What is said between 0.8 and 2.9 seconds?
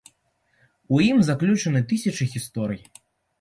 У ім заключаны тысячы гісторый.